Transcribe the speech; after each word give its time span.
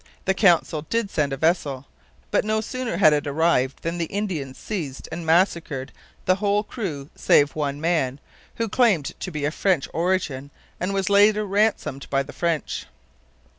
The 0.25 0.33
Council 0.33 0.81
did 0.89 1.11
send 1.11 1.31
a 1.31 1.37
vessel. 1.37 1.85
But 2.31 2.43
no 2.43 2.59
sooner 2.59 2.97
had 2.97 3.13
it 3.13 3.27
arrived 3.27 3.83
than 3.83 3.99
the 3.99 4.05
Indians 4.07 4.57
seized 4.57 5.07
and 5.11 5.27
massacred 5.27 5.91
the 6.25 6.37
whole 6.37 6.63
crew 6.63 7.11
save 7.13 7.51
one 7.55 7.79
man, 7.79 8.19
who 8.55 8.67
claimed 8.67 9.13
to 9.19 9.29
be 9.29 9.45
of 9.45 9.53
French 9.53 9.87
origin 9.93 10.49
and 10.79 10.91
was 10.91 11.11
later 11.11 11.45
ransomed 11.45 12.09
by 12.09 12.23
the 12.23 12.33
French. 12.33 12.87